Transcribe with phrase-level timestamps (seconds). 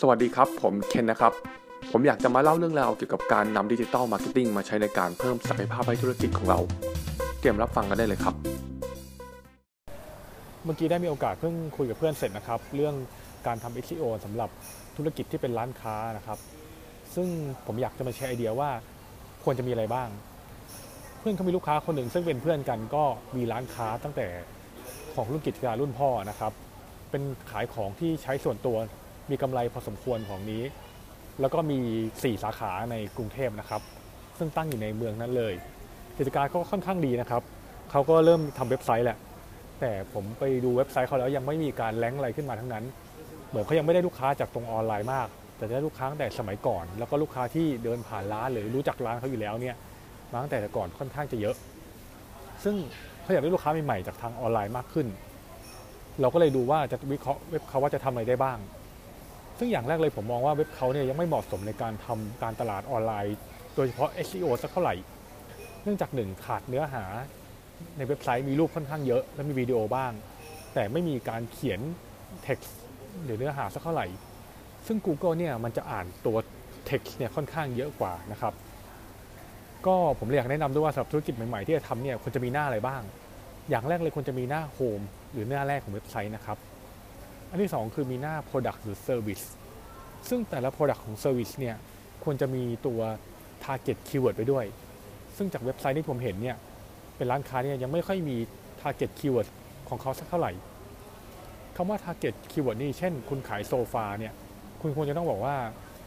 [0.00, 1.32] สวัสดีครับ ผมเคนนะครับ
[1.92, 6.58] ผมอยากจะมาเล่าเรื่องราวเกี่ยวกับการนำ digital marketing มาใช้ในการเพิ่มศักยภาพให้ธุรกิจของเรา
[7.40, 8.34] เตรียมรับฟังกันได้เลยครับ
[10.64, 12.94] เมื่อกี้ได้มีโอกาสเพิ่งคุยกับเพื่อนเสร็จนะครับ เรื่อง
[13.46, 14.50] การทำ SEO สำหรับ
[14.96, 16.38] ธุรกิจที่เป็นร้านค้านะครับ
[17.14, 17.28] ซึ่ง
[17.66, 18.70] ผมอยากจะมาแชร์ไอเดียว่า
[19.44, 20.08] ควรจะมีอะไรบ้าง
[21.18, 23.04] เพื่อนเขามีลูกค้าคนหนึ่งซึ่งเป็นเพื่อนกันก็
[23.36, 24.26] มีร้านค้าตั้งแต่
[25.14, 26.52] ของรุ่นกิจการรุ่นพ่อนะครับ
[27.10, 28.78] เป็นขายของที่ใช้ส่วนตัว
[29.30, 30.62] มีกำไรพอสมควรของนี้
[31.40, 31.78] แล้วก็มี
[32.10, 33.82] 4 สาขาในกรุงเทพนะครับ
[34.38, 35.54] ซึ่งตั้งอยู่ในเมืองนั้นเลย
[36.18, 37.42] กิจการก็ค่อนข้างดีนะครับ
[37.90, 39.18] เขาก็เริ่มทำเว็บไซต์แหละ
[39.80, 42.84] แต่ผมไปดูเว็บไซต์เขาแล้วยังไม่มีการแลงก์อะไรขึ้นมาทั้งนั้น
[43.48, 49.76] เหมือนเขายังไม่ได้ลูกค้าจากตรงออนไลน์มาก แต่ได้ลูกค้าแต่สมัยก่อน แล้วก็ลูกค้าที่เดินผ่านร้านหรือรู้จักร้านเขาอยู่แล้วเนี่ย
[50.32, 51.54] มาตั้งแต่ก่อนค่อนข้างจะเยอะ
[52.64, 52.74] ซึ่ง
[53.22, 55.06] เขาอยากได้ลูกค้าใหม่ๆจากทางออนไลน์มากขึ้น
[56.20, 58.58] เราก็เลยดูว่าจะวิเคราะห์เว็บเขาว่าจะทำอะไรได้บ้าง
[59.58, 63.36] ซึ่งอย่างแรกเลยผมมองว่าเว็บเขาเนี่ยยังไม่เหมาะสมในการทำการตลาดออนไลน์
[63.74, 64.94] โดยเฉพาะ SEO สักเท่าไหร่
[65.82, 67.04] เนื่องจากหนึ่งขาดเนื้อหา
[67.96, 70.12] ในเว็บไซต์มีรูปค่อนข้างเยอะ และมีวิดีโอบ้าง
[70.74, 71.80] แต่ไม่มีการเขียน
[72.46, 72.70] text
[73.24, 74.06] หรือเนื้อหาสักเท่าไหร่
[74.86, 76.36] ซึ่ง Google เนี่ยมันจะอ่านตัว
[76.88, 78.54] text เนี่ยค่อนข้างเยอะกว่านะครับ
[79.86, 83.02] ก็ผมเลยอยากแนะนำด้วยว่าสำหรับธุรกิจใหม่ๆที่จะทำเนี่ยควรจะมีหน้าอะไรบ้าง
[83.70, 86.58] อย่างแรกเลยควรจะมีหน้า Home หรือหน้าแรกของเว็บไซต์นะครับ
[87.50, 89.46] อันที่ 2 คือมีหน้า Product หรือ Service
[90.28, 91.76] ซึ่งแต่ละ Product ของ Service เนี่ย
[92.24, 93.00] ควรจะมีตัว
[93.64, 94.64] Target Keyword ไว้ด้วย
[95.36, 96.56] ซึ่งจากเว็บไซต์ที่ผมเห็นเนี่ย
[97.16, 98.36] เป็นร้านค้าเนี่ยยังไม่ค่อยมี
[98.80, 99.48] Target Keyword
[99.88, 100.52] ของเขาสักเท่าไหร่
[101.76, 104.32] คำว่า Target Keyword นี่เช่น คุณขายโซฟาเนี่ย
[104.82, 105.56] คุณควรจะต้องบอกว่า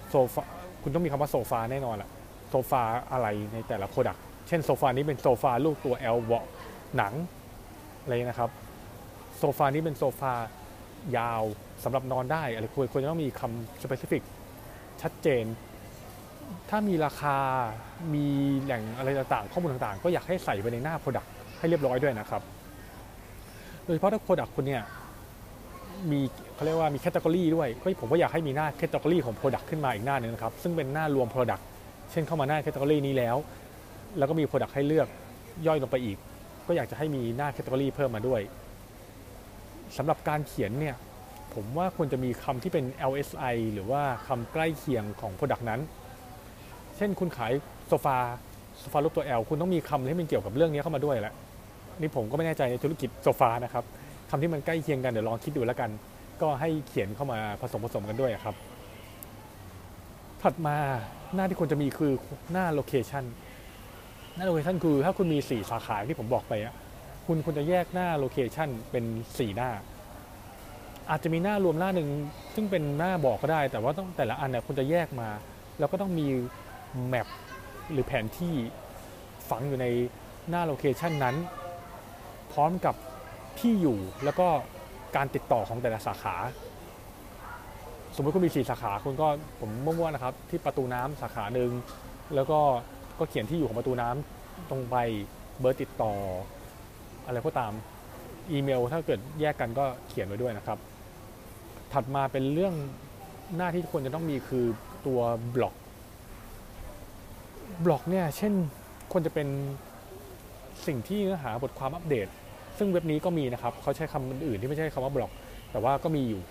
[0.10, 0.44] โซฟา
[0.84, 2.10] คุณต้องมีคำว่าโซฟาแน่นอนละ
[2.50, 6.46] โซฟาอะไรในแต่ละ Product เช่นโซฟานี้เป็นโซฟาลูกตัว L เบาะ
[6.98, 7.14] หนัง
[8.02, 8.52] อะไรนะครับ
[9.40, 10.34] โซฟานี้เป็นโซฟา
[11.18, 11.44] ยาว
[11.84, 14.24] สำหรับนอนได้อะไรควรควรจะต้องมีคำ specific
[15.02, 15.46] ชัดเจน
[16.70, 17.38] ถ้ามีราคา
[18.14, 18.26] มี
[18.64, 21.28] แหล่งอะไรต่างๆ ข้อมูลต่างๆ ก็อยากให้ใส่ไปในหน้า Product
[21.60, 22.42] ให้เรียบร้อยด้วยนะครับ
[23.84, 24.84] โดยเฉพาะถ้า Product คุณเนี่ย
[26.12, 26.20] มี
[26.56, 31.64] เขาเรียกว่ามี category ด้วยก็ผมก็อยากให้มีหน้า category ของ Product ขึ้นมาอีกหน้าหนึ่งนะครับ ซึ่งเป็นหน้ารวม Product
[32.12, 33.36] เช่นเข้ามาหน้า category นี้แล้ว
[34.18, 35.08] แล้วก็มี Product ให้เลือก
[35.68, 36.18] ย่อยลงไปอีก
[36.68, 38.42] ก็อยากจะให้มีหน้า category เพิ่มมาด้วย
[39.98, 40.96] สำหรับการเขียนเนี่ย
[41.54, 45.82] ผมว่าควรจะมีคำที่เป็น LSI หรือว่าคำใกล้เคียงของ Product นั้น
[46.98, 47.52] เช่นคุณขาย
[47.88, 48.18] โซฟา
[48.80, 51.34] โซฟารูปตัว L คุณต้องมีคำที่มันเกี่ยวกับเรื่องนี้เข้ามาด้วยแหละ
[52.00, 53.84] นี่ผมก็ไม่แน่ใจในธุรกิจโซฟานะครับ
[54.30, 55.90] คำที่มันใกล้เคียงกันเดี๋ยวลองคิดดูแล้วกัน
[56.42, 58.56] ก็ให้เขียนเข้ามาผสมผสมกันด้วยครับ
[60.42, 60.78] ถัดมา
[61.36, 62.12] หน้าที่ควรจะมีคือ
[62.52, 63.24] หน้า location
[64.36, 66.74] หน้า location คือถ้าคุณมี 4 สาขาที่ผมบอกไปอะ
[67.32, 69.70] คุณควรจะแยกหน้า location เป็น 4 หน้า
[71.10, 72.10] อาจจะมีหน้ารวมหน้าหนึ่ง
[72.56, 75.30] ซึ่งเป็นหน้าบอกก็ได้ แต่ว่าต้องแต่ละอันเนี่ยคุณจะแยกมา
[75.80, 76.28] แล้วก็ต้องมี
[77.08, 77.28] แมป
[77.92, 78.56] หรือแผนที่
[79.50, 79.86] ฝังอยู่ใน
[80.50, 81.36] หน้าโลเคชันนั้น
[82.52, 82.96] พร้อมกับ
[83.60, 84.48] ที่อยู่แล้วก็
[85.16, 86.36] การติดต่อของแต่ละสาขา
[88.16, 89.28] สมมติคุณมี 4 สาขาคุณก็
[89.60, 91.72] ผมมั่วๆนะครับ ที่ประตูน้ำสาขาหนึ่ง
[92.36, 92.60] แล้วก็
[93.20, 94.96] ก็เขียนที่อยู่ของประตูน้ำตรงไป
[95.60, 96.14] เบอร์ติดต่อ
[97.30, 97.74] อะไรก็ตาม
[98.52, 100.78] อีเมล ถ้าเกิดแยกกันก็เขียนไว้ด้วยนะครับ
[101.94, 102.74] ถัดมาเป็นเรื่อง
[103.58, 104.66] หน้าที่ควรจะต้องมีคือ
[105.06, 105.20] ตัว
[105.56, 105.76] บล็อก
[107.86, 108.54] บล็อกเนี่ยเช่น
[109.12, 109.48] ควรจะเป็น
[110.88, 112.28] สิ่งที่เนื้อหาบทความอัปเดต
[112.78, 115.32] ซึ่งเว็บนี้ก็มีนะครับเขาใช้คำอื่นที่ไม่ใช่คำว่าบล็อก
[115.72, 116.42] แต่ว่าก็มีอยู่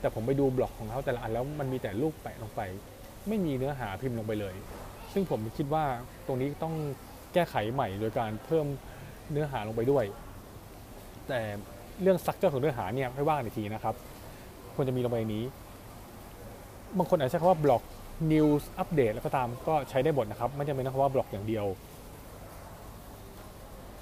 [0.00, 2.60] แต่ผมไปดูบล็อกของเขาแต่ละอันแล้วมันมีแต่รูปแปะลงไป
[3.28, 4.54] ไม่มีเนื้อหาพิมพ์ลงไปเลย
[5.12, 5.84] ซึ่งผมคิดว่า
[6.26, 6.74] ตรงนี้ต้อง
[7.34, 8.66] แก้ไขใหม่โดยการเพิ่ม
[9.32, 10.04] เนื้อหาลงไปด้วย
[11.28, 11.40] แต่
[12.02, 13.94] เรื่องซักเจอร์ของเนื้อหาเนี่ยไม่ว่ากันอีกทีนะครับ
[14.74, 15.44] ควรจะมีลงไปนี้
[16.98, 17.82] บางคนอาจจะใช้คำว่าบล็อก
[18.32, 21.66] news อัปเดตแล้วก็ตามก็ใช้ได้หมดนะครับ ไม่จำเป็นต้องคำว่าบล็อกอย่างเดียว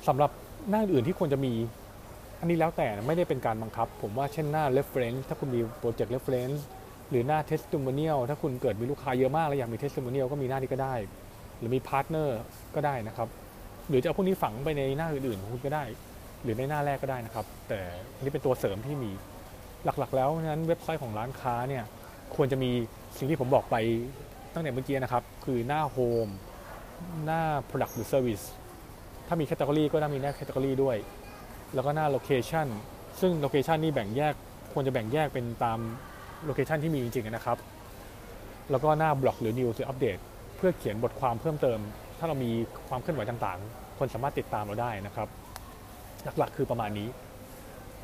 [0.09, 0.30] สำหรับ
[0.70, 1.53] หน้าอื่นที่ควรจะมี
[2.41, 6.59] อันนี้แล้วแต่ไม่ได้เป็นการบังคับ ผมว่าเช่นหน้า reference ถ้าคุณมีโปรเจกต์ reference
[7.10, 10.94] หรือหน้า testimonial ถ้าคุณเกิดมีลูกค้าเยอะมาก แล้วอยากมี testimonial ก็มีหน้านี้ก็ได้
[11.59, 12.28] หรือมี partner
[12.74, 13.28] ก็ได้นะครับ
[13.89, 15.84] หรือจะเอาพวกนี้ฝังไปในหน้าอื่นๆของคุณก็ได้
[16.42, 17.81] หรือในหน้าแรกก็ได้นะครับ แต่
[18.21, 19.10] นนี้เป็นตัวเสริมที่มี
[19.84, 21.84] หลักๆ แล้วนั้นเว็บไซต์ของร้านค้าเนี่ย
[22.37, 22.71] ควรจะมี
[23.19, 23.77] สิ่งที่ผมบอกไป
[24.54, 26.33] ตั้งแต่เมื่อกี้นะครับ คือหน้า Home
[27.27, 28.45] หน้า Product หรือ Service
[29.27, 30.97] ถ้ามีแคตตา o r y ก็ต้องมีหน้าแคตตา o r y ด้วย
[31.75, 32.66] แล้วก็หน้า Location
[33.21, 34.34] ซึ่ง Location นี่แบ่งแยก
[34.72, 35.78] ควรจะแบ่งแยกเป็นตาม
[36.48, 37.59] Location ที่มีจริงๆนะครับ
[38.71, 40.19] แล้วก็หน้าบล็อกหรือ News หรืออัปเดต
[40.57, 41.78] เพื่อเขียนบทความเพิ่มเติม
[42.19, 42.51] ถ้าเรามี
[42.89, 45.28] ความเคลื่อนไหวต่างๆ คนสามารถติดตามเราได้นะครับ
[46.24, 47.08] หลักๆ คือประมาณนี้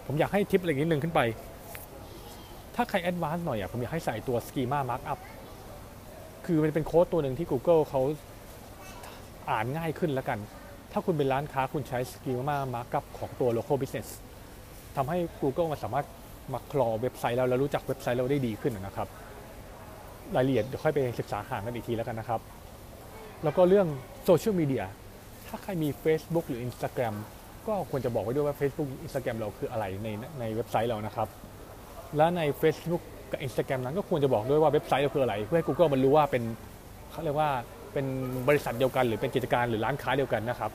[0.07, 1.21] ผมอยากให้ทิปอะไรนิดนึงขึ้นไป
[2.75, 5.19] ถ้าใครแอดวานซ์หน่อยอะผมอยากให้ใส่ตัว schema markup
[6.47, 8.03] คือมันเป็นโค้ดตัวหนึ่งที่ Google เขา
[9.51, 10.39] อ่านง่ายขึ้นแล้วกัน
[10.93, 14.09] ถ้าคุณเป็นร้านค้าคุณใช้ schema markup ของตัว local business
[14.97, 16.07] ทำให้ Google มันสามารถ
[16.53, 19.09] มาคลอเว็บไซต์เราแล้วรู้จักเว็บไซต์เราได้ดีขึ้นนะครับ
[20.35, 22.41] รายละเอียดเดี๋ยวค่อยไปศึกษาหากันอีกทีแล้วกันนะครับ
[23.45, 23.87] แล้วก็เรื่อง
[24.25, 24.85] โซเชียลมีเดีย
[25.47, 27.15] ถ้าใครมี Facebook หรือ Instagram
[27.69, 30.09] ก็ควรจะบอกไว้ด้วยว่า Facebook Instagram เราคืออะไรใน
[30.41, 31.29] ในเว็บไซต์เรานะครับ
[32.17, 33.03] และใน Facebook
[33.33, 36.43] กับ Instagram นั้นก็ควรจะบอกด้วยว่าเว็บไซต์เราคืออะไร เพื่อให้ Google มันรู้ว่าเป็น
[37.11, 37.51] เขาเรียกว่า
[37.93, 38.07] เป็น
[38.49, 40.71] บริษัทเดียวกันหรือเป็นกิจการหรือร้านค้าเดียวกันนะครับ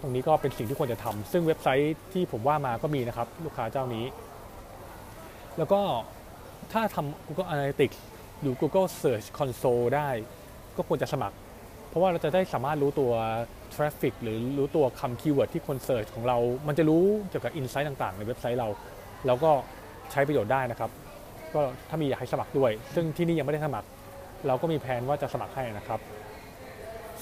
[0.00, 4.04] ตรงนี้ก็เป็นสิ่งที่ควรจะทำซึ่งเว็บไซต์ที่ผมว่ามาก็มีนะครับ ลูกค้าเจ้านี้
[5.58, 5.80] แล้วก็
[6.72, 7.98] ถ้าทำ Google Analytics
[8.40, 10.08] หรือ Google Search Console ได้
[10.76, 11.36] ก็ควรจะสมัคร
[11.88, 13.12] เพราะว่าเราจะได้สามารถรู้ตัว
[13.74, 16.38] Traffic หรือรู้ตัวคำ keyword ที่คน search ของเรา
[16.68, 18.68] มันจะรู้เกี่ยวกับ Insight ต่าง ๆ ในเว็บไซต์เรา
[19.26, 19.50] แล้วก็
[20.12, 20.90] ใช้ประโยชน์ได้นะครับ
[21.54, 23.88] ก็ถ้ามีอยากให้สมัครด้วย ซึ่งที่นี่ยังไม่ได้สมัคร
[24.46, 26.00] เราก็มีแผนว่าจะสมัครให้นะครับ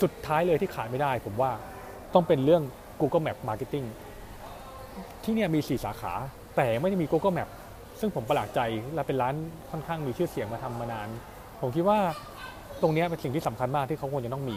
[0.02, 1.50] สุดท้ายเลยที่ขาดไม่ได้ ผมว่า
[2.14, 2.62] ต้องเป็นเรื่อง
[3.00, 3.86] Google Map Marketing
[5.24, 6.12] ที่เนี่ยมี 4 สาขา
[6.56, 7.48] แต่ไม่ได้มี Google Map
[8.00, 8.60] ซึ่งผมประหลาดใจ
[8.94, 9.34] และเป็นร้าน
[9.70, 11.08] ค่อนข้างมีชื่อเสียงมาทำมานาน
[11.60, 11.98] ผมคิดว่า
[12.82, 14.56] ตรงนี้เป็นสิ่งที่สำคัญมากที่เขาควรจะต้องมี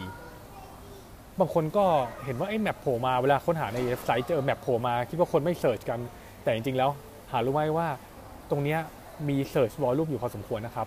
[1.40, 1.84] บางคนก็
[2.24, 5.98] เห็นว่าไอ้ map โผล่มาเวลาค้นหาในเว็บไซต์เจอ map โผล่มาคิดว่าคนไม่ search กัน
[6.42, 6.90] แต่จริงๆแล้ว
[7.32, 7.88] หารู้ไหมว่า
[8.50, 8.76] ตรงนี้
[9.28, 10.86] มี search volume อยู่พอสมควรนะครับ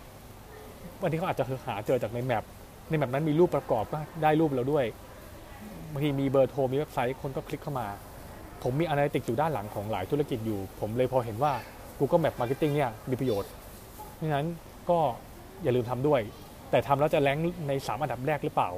[1.01, 2.44] วันที่เขาอาจจะหาเจอจากใน map
[2.89, 4.85] ใน map นั้นมีรูปประกอบก็ได้รูปเราด้วย
[5.91, 7.88] บางทีมีเบอร์โทรมีเว็บไซต์คนก็คลิกเข้ามา
[8.63, 11.53] ผมมีอนาลิติกอยู่ด้านหลังของหลายธุรกิจอยู่ ผมเลยพอเห็นว่า
[12.00, 13.51] Google Map Marketing เนี่ยมีประโยชน์
[14.19, 14.45] ดังนั้น
[14.89, 15.00] ก็
[15.63, 16.21] อย่าลืมทำด้วย
[16.73, 17.37] แต่ทำแล้วจะแรง
[17.67, 18.69] ใน 3 อันดับแรกหรือเปล่า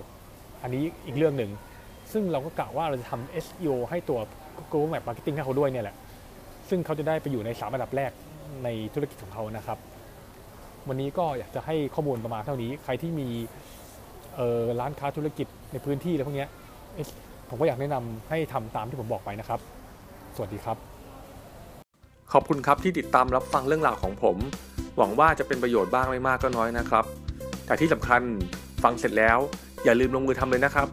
[0.62, 1.52] อันนี้อีกเรื่องหนึ่ง
[2.12, 4.20] ซึ่งเราก็กะว่าเราจะทำ SEO ให้ตัว
[4.72, 5.96] Google Map Marketing ให้เขาด้วยเนี่ยแหละ
[6.70, 8.12] ซึ่งเขาจะได้ไปอยู่ใน 3 อันดับแรก
[8.64, 9.78] ในธุรกิจของเขานะครับ
[10.88, 13.28] วันนี้ก็อยากจะให้ข้อมูลประมาณเท่านี้ ใครที่มี
[14.80, 16.48] ร้านค้าธุรกิจในพื้นที่อะไรพวกนี้
[17.50, 19.60] ผมก็อยากแนะนำให้ทำตามที่ผมบอกไปนะครับ
[20.36, 20.78] สวัสดีครับ
[22.34, 24.38] ขอบคุณครับที่ติดตามรับฟังเรื่องราวของผม
[24.98, 27.06] หวังว่าจะเป็นประโยชน์บ้างไม่มากก็น้อยนะครับ
[27.66, 28.22] แต่ที่สำคัญ
[28.84, 29.40] ฟังเสร็จแล้ว
[29.84, 30.88] อย่าลืมลงมือทำเลยนะครับ